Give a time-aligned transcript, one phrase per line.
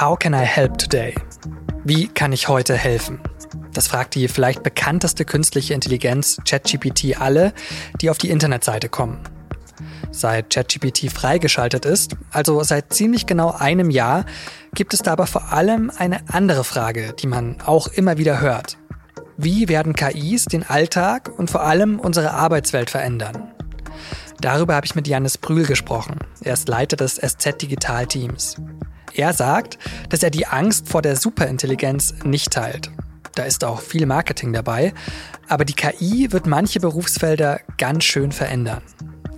[0.00, 1.12] How can I help today?
[1.82, 3.18] Wie kann ich heute helfen?
[3.72, 7.52] Das fragt die vielleicht bekannteste künstliche Intelligenz ChatGPT alle,
[8.00, 9.18] die auf die Internetseite kommen.
[10.12, 14.24] Seit ChatGPT freigeschaltet ist, also seit ziemlich genau einem Jahr,
[14.72, 18.78] gibt es da aber vor allem eine andere Frage, die man auch immer wieder hört.
[19.36, 23.52] Wie werden KIs den Alltag und vor allem unsere Arbeitswelt verändern?
[24.40, 26.20] Darüber habe ich mit Janis Brühl gesprochen.
[26.44, 28.54] Er ist Leiter des SZ Digital Teams.
[29.14, 32.90] Er sagt, dass er die Angst vor der Superintelligenz nicht teilt.
[33.34, 34.92] Da ist auch viel Marketing dabei,
[35.48, 38.82] aber die KI wird manche Berufsfelder ganz schön verändern.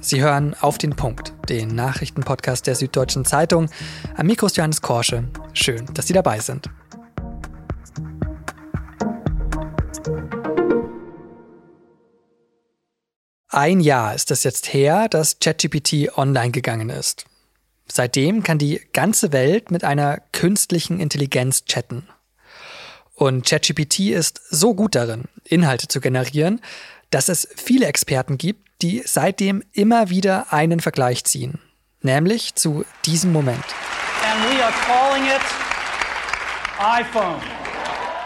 [0.00, 3.68] Sie hören auf den Punkt, den Nachrichtenpodcast der Süddeutschen Zeitung.
[4.16, 5.24] Am Mikro ist Johannes Korsche.
[5.52, 6.70] Schön, dass Sie dabei sind.
[13.52, 17.26] Ein Jahr ist es jetzt her, dass ChatGPT online gegangen ist.
[17.92, 22.06] Seitdem kann die ganze Welt mit einer künstlichen Intelligenz chatten.
[23.14, 26.60] Und ChatGPT ist so gut darin, Inhalte zu generieren,
[27.10, 31.58] dass es viele Experten gibt, die seitdem immer wieder einen Vergleich ziehen.
[32.00, 33.64] Nämlich zu diesem Moment.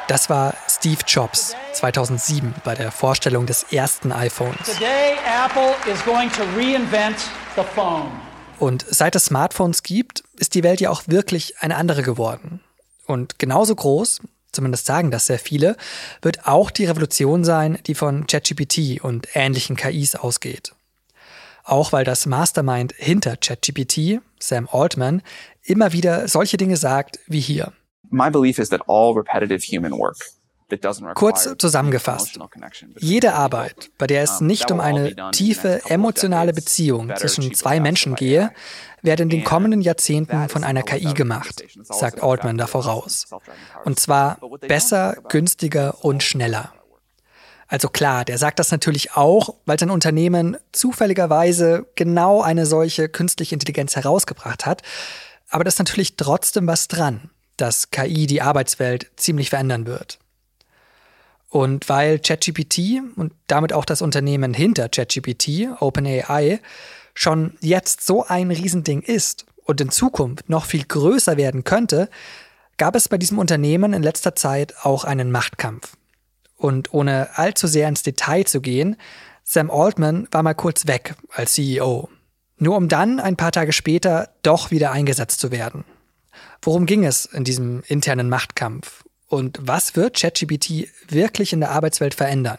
[0.07, 4.59] Das war Steve Jobs 2007 bei der Vorstellung des ersten iPhones.
[4.67, 7.17] Today Apple is going to reinvent
[7.57, 8.13] the phone.
[8.59, 12.61] Und seit es Smartphones gibt, ist die Welt ja auch wirklich eine andere geworden.
[13.07, 14.21] Und genauso groß,
[14.53, 15.77] zumindest sagen das sehr viele,
[16.23, 20.75] wird auch die Revolution sein, die von ChatGPT und ähnlichen KIs ausgeht.
[21.65, 25.23] Auch weil das Mastermind hinter ChatGPT, Sam Altman,
[25.63, 27.73] immer wieder solche Dinge sagt wie hier.
[28.11, 30.17] My belief is that all repetitive human work
[31.15, 32.39] Kurz zusammengefasst,
[32.99, 38.51] jede Arbeit, bei der es nicht um eine tiefe emotionale Beziehung zwischen zwei Menschen gehe,
[39.03, 43.27] werde in den kommenden Jahrzehnten von einer KI gemacht, sagt Altman da voraus.
[43.85, 46.73] Und zwar besser, günstiger und schneller.
[47.67, 53.55] Also klar, der sagt das natürlich auch, weil sein Unternehmen zufälligerweise genau eine solche künstliche
[53.55, 54.83] Intelligenz herausgebracht hat.
[55.49, 60.19] Aber da ist natürlich trotzdem was dran, dass KI die Arbeitswelt ziemlich verändern wird.
[61.55, 66.59] Und weil ChatGPT und damit auch das Unternehmen hinter ChatGPT, OpenAI,
[67.15, 72.11] schon jetzt so ein Riesending ist und in Zukunft noch viel größer werden könnte,
[72.77, 75.97] gab es bei diesem Unternehmen in letzter Zeit auch einen Machtkampf.
[76.57, 78.97] Und ohne allzu sehr ins Detail zu gehen,
[79.45, 82.09] Sam Altman war mal kurz weg als CEO.
[82.59, 85.85] Nur um dann ein paar Tage später doch wieder eingesetzt zu werden.
[86.63, 89.04] Worum ging es in diesem internen Machtkampf?
[89.35, 92.59] Und was wird ChatGPT wirklich in der Arbeitswelt verändern?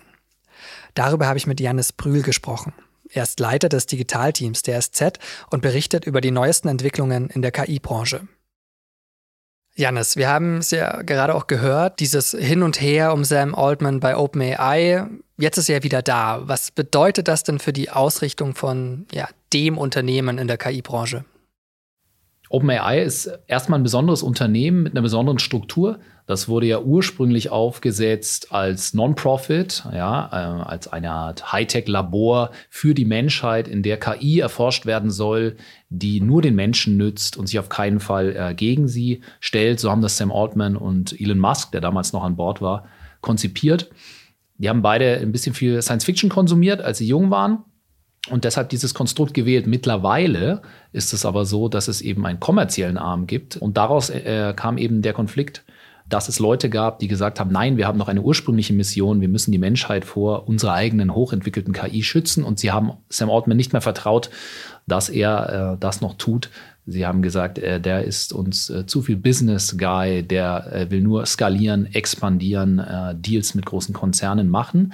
[0.94, 2.74] Darüber habe ich mit Janis Brühl gesprochen.
[3.10, 5.20] Er ist Leiter des Digitalteams der SZ
[5.50, 8.28] und berichtet über die neuesten Entwicklungen in der KI-Branche.
[9.78, 14.00] Janis, wir haben es ja gerade auch gehört, dieses Hin und Her um Sam Altman
[14.00, 15.06] bei OpenAI.
[15.38, 16.42] Jetzt ist er wieder da.
[16.44, 21.26] Was bedeutet das denn für die Ausrichtung von ja, dem Unternehmen in der KI-Branche?
[22.50, 26.00] OpenAI ist erstmal ein besonderes Unternehmen mit einer besonderen Struktur.
[26.28, 33.06] Das wurde ja ursprünglich aufgesetzt als Non-Profit, ja, äh, als eine Art Hightech-Labor für die
[33.06, 35.58] Menschheit, in der KI erforscht werden soll,
[35.90, 39.80] die nur den Menschen nützt und sich auf keinen Fall äh, gegen sie stellt.
[39.80, 42.86] So haben das Sam Altman und Elon Musk, der damals noch an Bord war,
[43.22, 43.90] konzipiert.
[44.58, 47.66] Die haben beide ein bisschen viel Science Fiction konsumiert, als sie jung waren
[48.30, 49.68] und deshalb dieses Konstrukt gewählt.
[49.68, 53.58] Mittlerweile ist es aber so, dass es eben einen kommerziellen Arm gibt.
[53.58, 55.64] Und daraus äh, kam eben der Konflikt,
[56.08, 59.28] dass es Leute gab, die gesagt haben, nein, wir haben noch eine ursprüngliche Mission, wir
[59.28, 62.44] müssen die Menschheit vor unserer eigenen hochentwickelten KI schützen.
[62.44, 64.30] Und sie haben Sam Altman nicht mehr vertraut,
[64.88, 66.50] dass er äh, das noch tut.
[66.88, 71.02] Sie haben gesagt, äh, der ist uns äh, zu viel Business Guy, der äh, will
[71.02, 74.94] nur skalieren, expandieren, äh, Deals mit großen Konzernen machen.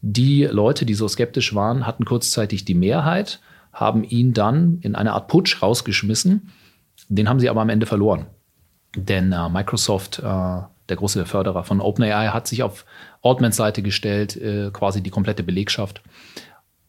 [0.00, 3.40] Die Leute, die so skeptisch waren, hatten kurzzeitig die Mehrheit,
[3.72, 6.50] haben ihn dann in eine Art Putsch rausgeschmissen.
[7.08, 8.26] Den haben sie aber am Ende verloren.
[8.96, 12.84] Denn äh, Microsoft, äh, der große Förderer von OpenAI, hat sich auf
[13.22, 16.02] Altmans Seite gestellt, äh, quasi die komplette Belegschaft.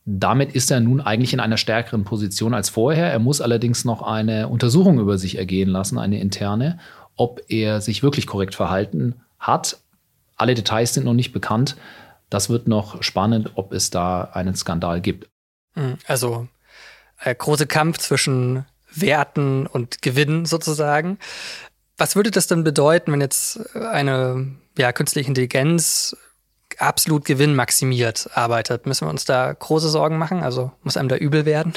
[0.05, 3.11] Damit ist er nun eigentlich in einer stärkeren Position als vorher.
[3.11, 6.79] Er muss allerdings noch eine Untersuchung über sich ergehen lassen, eine interne,
[7.15, 9.79] ob er sich wirklich korrekt verhalten hat.
[10.37, 11.75] Alle Details sind noch nicht bekannt.
[12.29, 15.29] Das wird noch spannend, ob es da einen Skandal gibt.
[15.73, 16.47] Hm, also
[17.19, 21.19] äh, große Kampf zwischen Werten und Gewinnen sozusagen.
[21.97, 26.15] Was würde das denn bedeuten, wenn jetzt eine ja, künstliche Intelligenz
[26.77, 28.85] absolut gewinnmaximiert arbeitet?
[28.85, 30.41] Müssen wir uns da große Sorgen machen?
[30.41, 31.73] Also muss einem da übel werden?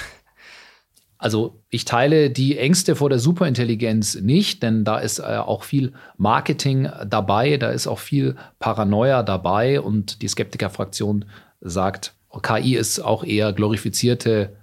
[1.23, 5.93] Also ich teile die Ängste vor der Superintelligenz nicht, denn da ist äh, auch viel
[6.17, 11.25] Marketing dabei, da ist auch viel Paranoia dabei und die Skeptikerfraktion
[11.61, 14.57] sagt, KI ist auch eher glorifizierte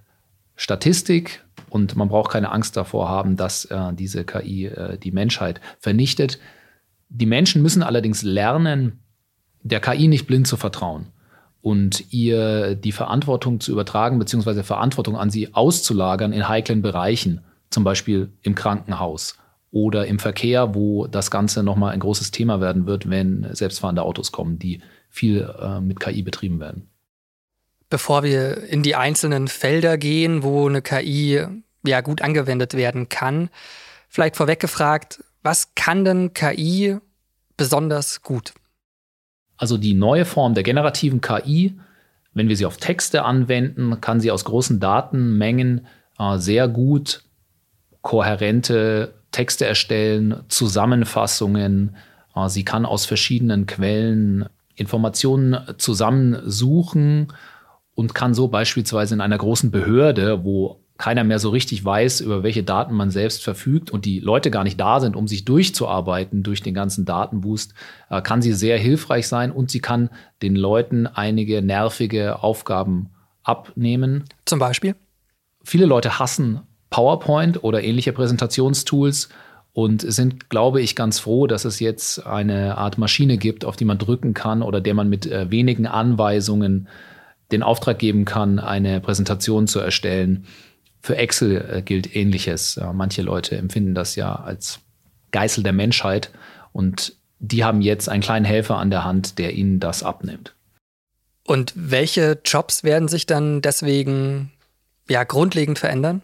[0.57, 5.61] Statistik und man braucht keine Angst davor haben, dass äh, diese KI äh, die Menschheit
[5.79, 6.39] vernichtet.
[7.07, 8.99] Die Menschen müssen allerdings lernen,
[9.63, 11.07] der KI nicht blind zu vertrauen
[11.61, 17.83] und ihr die Verantwortung zu übertragen, beziehungsweise Verantwortung an sie auszulagern in heiklen Bereichen, zum
[17.83, 19.37] Beispiel im Krankenhaus
[19.71, 24.31] oder im Verkehr, wo das Ganze nochmal ein großes Thema werden wird, wenn selbstfahrende Autos
[24.31, 26.89] kommen, die viel äh, mit KI betrieben werden.
[27.89, 31.45] Bevor wir in die einzelnen Felder gehen, wo eine KI
[31.83, 33.49] ja gut angewendet werden kann,
[34.07, 36.97] vielleicht vorweg gefragt, was kann denn KI
[37.57, 38.53] besonders gut?
[39.59, 41.77] Also die neue Form der generativen KI,
[42.33, 45.85] wenn wir sie auf Texte anwenden, kann sie aus großen Datenmengen
[46.17, 47.23] äh, sehr gut
[48.01, 51.97] kohärente Texte erstellen, Zusammenfassungen.
[52.35, 57.33] Äh, sie kann aus verschiedenen Quellen Informationen zusammensuchen
[57.95, 62.43] und kann so beispielsweise in einer großen Behörde, wo keiner mehr so richtig weiß, über
[62.43, 66.43] welche Daten man selbst verfügt und die Leute gar nicht da sind, um sich durchzuarbeiten
[66.43, 67.73] durch den ganzen Datenboost,
[68.09, 70.09] äh, kann sie sehr hilfreich sein und sie kann
[70.41, 73.11] den Leuten einige nervige Aufgaben
[73.43, 74.25] abnehmen.
[74.45, 74.95] Zum Beispiel?
[75.63, 79.29] Viele Leute hassen PowerPoint oder ähnliche Präsentationstools
[79.71, 83.85] und sind, glaube ich, ganz froh, dass es jetzt eine Art Maschine gibt, auf die
[83.85, 86.89] man drücken kann oder der man mit äh, wenigen Anweisungen
[87.53, 90.45] den Auftrag geben kann, eine Präsentation zu erstellen.
[91.01, 92.79] Für Excel äh, gilt ähnliches.
[92.93, 94.79] manche Leute empfinden das ja als
[95.31, 96.31] Geißel der Menschheit
[96.73, 100.55] und die haben jetzt einen kleinen Helfer an der Hand, der ihnen das abnimmt.
[101.45, 104.51] Und welche Jobs werden sich dann deswegen
[105.07, 106.21] ja grundlegend verändern?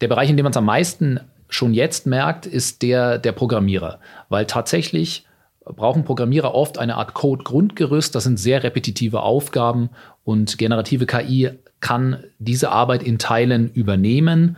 [0.00, 4.00] Der Bereich, in dem man es am meisten schon jetzt merkt, ist der der Programmierer,
[4.28, 5.26] weil tatsächlich
[5.64, 8.14] brauchen Programmierer oft eine Art Code-Grundgerüst.
[8.14, 9.90] Das sind sehr repetitive Aufgaben
[10.22, 11.50] und generative KI
[11.80, 14.56] kann diese Arbeit in Teilen übernehmen.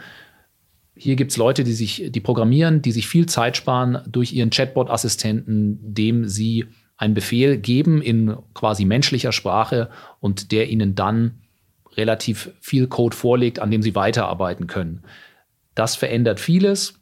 [0.97, 4.51] Hier gibt es Leute, die sich, die programmieren, die sich viel Zeit sparen durch ihren
[4.51, 6.67] Chatbot-Assistenten, dem sie
[6.97, 11.43] einen Befehl geben in quasi menschlicher Sprache und der ihnen dann
[11.97, 15.03] relativ viel Code vorlegt, an dem sie weiterarbeiten können.
[15.75, 16.99] Das verändert vieles.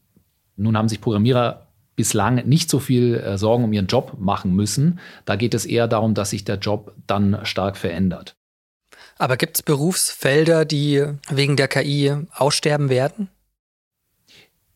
[0.56, 1.63] Nun haben sich Programmierer
[1.96, 4.98] bislang nicht so viel äh, Sorgen um ihren Job machen müssen.
[5.24, 8.36] Da geht es eher darum, dass sich der Job dann stark verändert.
[9.18, 13.28] Aber gibt es Berufsfelder, die wegen der KI aussterben werden?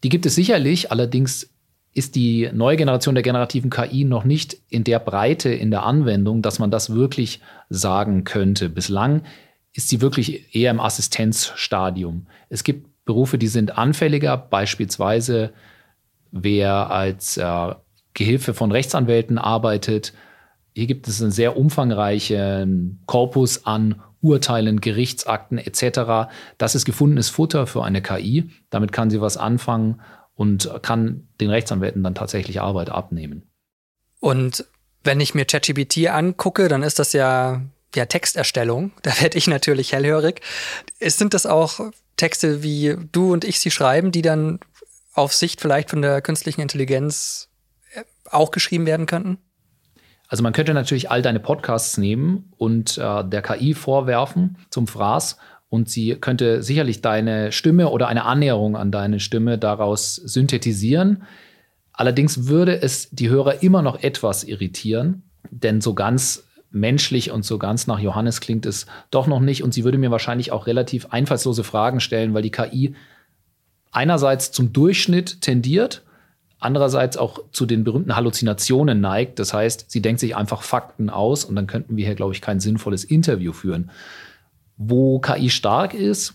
[0.04, 1.50] Die gibt es sicherlich, allerdings
[1.92, 6.42] ist die neue Generation der generativen KI noch nicht in der Breite in der Anwendung,
[6.42, 8.68] dass man das wirklich sagen könnte.
[8.68, 9.22] Bislang
[9.72, 12.28] ist sie wirklich eher im Assistenzstadium.
[12.48, 15.52] Es gibt Berufe, die sind anfälliger, beispielsweise
[16.30, 17.74] wer als äh,
[18.14, 20.12] Gehilfe von Rechtsanwälten arbeitet.
[20.74, 26.30] Hier gibt es einen sehr umfangreichen Korpus an Urteilen, Gerichtsakten etc.
[26.58, 28.50] Das ist gefundenes Futter für eine KI.
[28.70, 30.00] Damit kann sie was anfangen
[30.34, 33.48] und kann den Rechtsanwälten dann tatsächlich Arbeit abnehmen.
[34.20, 34.64] Und
[35.04, 37.62] wenn ich mir ChatGPT angucke, dann ist das ja,
[37.94, 38.92] ja Texterstellung.
[39.02, 40.40] Da werde ich natürlich hellhörig.
[41.00, 41.80] Sind das auch
[42.16, 44.58] Texte, wie du und ich sie schreiben, die dann
[45.18, 47.48] auf Sicht vielleicht von der künstlichen Intelligenz
[47.94, 49.38] äh, auch geschrieben werden könnten?
[50.28, 55.38] Also man könnte natürlich all deine Podcasts nehmen und äh, der KI vorwerfen zum Fraß
[55.70, 61.24] und sie könnte sicherlich deine Stimme oder eine Annäherung an deine Stimme daraus synthetisieren.
[61.92, 67.58] Allerdings würde es die Hörer immer noch etwas irritieren, denn so ganz menschlich und so
[67.58, 69.62] ganz nach Johannes klingt es doch noch nicht.
[69.62, 72.94] Und sie würde mir wahrscheinlich auch relativ einfallslose Fragen stellen, weil die KI
[73.98, 76.04] einerseits zum Durchschnitt tendiert
[76.60, 79.38] andererseits auch zu den berühmten Halluzinationen neigt.
[79.38, 82.40] Das heißt, sie denkt sich einfach Fakten aus und dann könnten wir hier, glaube ich,
[82.40, 83.90] kein sinnvolles Interview führen.
[84.76, 86.34] Wo KI stark ist,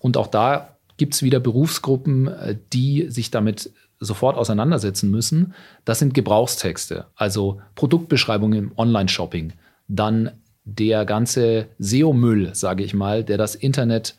[0.00, 5.98] und auch da gibt es wieder Berufsgruppen, äh, die sich damit sofort auseinandersetzen müssen, das
[5.98, 9.52] sind Gebrauchstexte, also Produktbeschreibungen im Online-Shopping,
[9.88, 10.30] dann
[10.64, 14.16] der ganze SEO-Müll, sage ich mal, der das Internet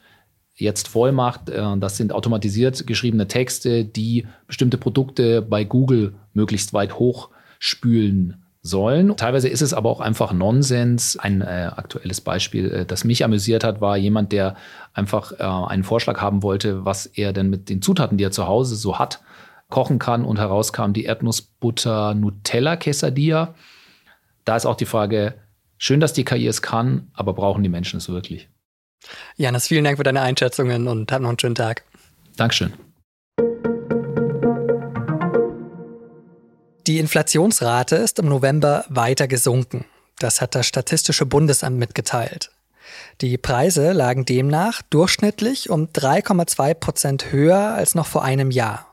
[0.61, 1.49] jetzt voll macht.
[1.49, 9.15] Äh, das sind automatisiert geschriebene Texte, die bestimmte Produkte bei Google möglichst weit hochspülen sollen.
[9.17, 11.17] Teilweise ist es aber auch einfach Nonsens.
[11.17, 14.55] Ein äh, aktuelles Beispiel, äh, das mich amüsiert hat, war jemand, der
[14.93, 18.47] einfach äh, einen Vorschlag haben wollte, was er denn mit den Zutaten, die er zu
[18.47, 19.21] Hause so hat,
[19.69, 20.25] kochen kann.
[20.25, 23.55] Und herauskam die Erdnussbutter Nutella Quesadilla.
[24.45, 25.35] Da ist auch die Frage,
[25.77, 28.47] schön, dass die KI es kann, aber brauchen die Menschen es wirklich?
[29.35, 31.83] Janis, vielen Dank für deine Einschätzungen und hab noch einen schönen Tag.
[32.37, 32.73] Dankeschön.
[36.87, 39.85] Die Inflationsrate ist im November weiter gesunken.
[40.17, 42.51] Das hat das Statistische Bundesamt mitgeteilt.
[43.21, 48.87] Die Preise lagen demnach durchschnittlich um 3,2 Prozent höher als noch vor einem Jahr.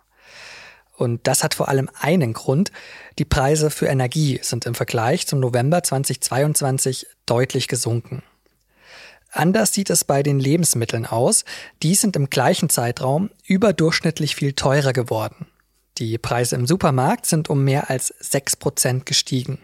[0.97, 2.73] Und das hat vor allem einen Grund.
[3.19, 8.23] Die Preise für Energie sind im Vergleich zum November 2022 deutlich gesunken.
[9.38, 11.45] Anders sieht es bei den Lebensmitteln aus.
[11.85, 15.47] Die sind im gleichen Zeitraum überdurchschnittlich viel teurer geworden.
[15.99, 19.61] Die Preise im Supermarkt sind um mehr als 6 Prozent gestiegen.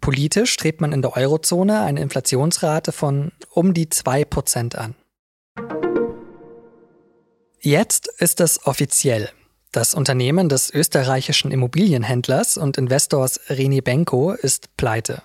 [0.00, 4.94] Politisch strebt man in der Eurozone eine Inflationsrate von um die 2 Prozent an.
[7.60, 9.28] Jetzt ist es offiziell.
[9.70, 15.22] Das Unternehmen des österreichischen Immobilienhändlers und Investors Reni Benko ist pleite.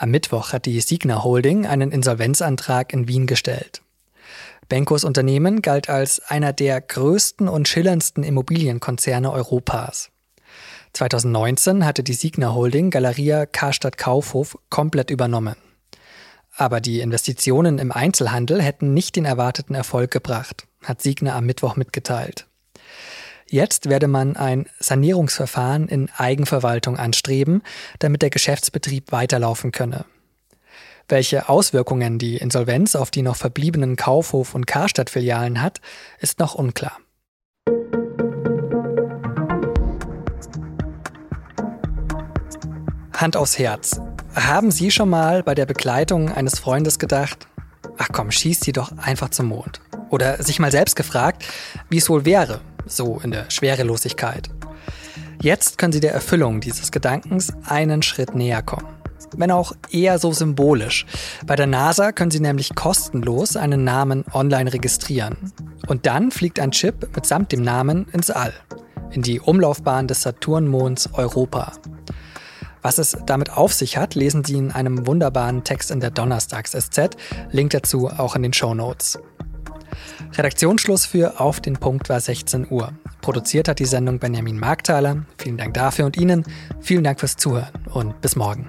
[0.00, 3.82] Am Mittwoch hat die Signa Holding einen Insolvenzantrag in Wien gestellt.
[4.68, 10.10] Benkos Unternehmen galt als einer der größten und schillerndsten Immobilienkonzerne Europas.
[10.92, 15.56] 2019 hatte die Signa Holding Galeria Karstadt Kaufhof komplett übernommen.
[16.54, 21.74] Aber die Investitionen im Einzelhandel hätten nicht den erwarteten Erfolg gebracht, hat Signa am Mittwoch
[21.74, 22.47] mitgeteilt.
[23.50, 27.62] Jetzt werde man ein Sanierungsverfahren in Eigenverwaltung anstreben,
[27.98, 30.04] damit der Geschäftsbetrieb weiterlaufen könne.
[31.08, 35.80] Welche Auswirkungen die Insolvenz auf die noch verbliebenen Kaufhof- und Karstadt-Filialen hat,
[36.20, 36.98] ist noch unklar.
[43.16, 43.98] Hand aufs Herz.
[44.34, 47.48] Haben Sie schon mal bei der Begleitung eines Freundes gedacht,
[47.96, 49.80] ach komm, schieß sie doch einfach zum Mond?
[50.10, 51.46] Oder sich mal selbst gefragt,
[51.88, 54.50] wie es wohl wäre, so in der Schwerelosigkeit.
[55.40, 58.88] Jetzt können Sie der Erfüllung dieses Gedankens einen Schritt näher kommen.
[59.36, 61.06] Wenn auch eher so symbolisch.
[61.46, 65.52] Bei der NASA können Sie nämlich kostenlos einen Namen online registrieren.
[65.86, 68.52] Und dann fliegt ein Chip mitsamt dem Namen ins All,
[69.10, 71.72] in die Umlaufbahn des Saturnmonds Europa.
[72.82, 77.10] Was es damit auf sich hat, lesen Sie in einem wunderbaren Text in der Donnerstags-SZ.
[77.50, 79.18] Link dazu auch in den Show Notes.
[80.36, 82.92] Redaktionsschluss für Auf den Punkt war 16 Uhr.
[83.20, 85.24] Produziert hat die Sendung Benjamin Markthaler.
[85.36, 86.44] Vielen Dank dafür und Ihnen.
[86.80, 88.68] Vielen Dank fürs Zuhören und bis morgen.